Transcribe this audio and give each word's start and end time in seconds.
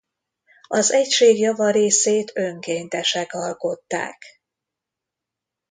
Az 0.67 0.91
egység 0.91 1.37
java 1.39 1.69
részét 1.69 2.31
önkéntesek 2.35 3.33
alkották. 3.33 4.41